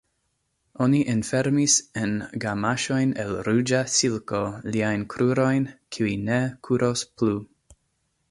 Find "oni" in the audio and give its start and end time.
0.83-0.99